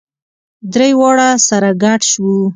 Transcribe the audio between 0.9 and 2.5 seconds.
واړه سره ګډ شوو.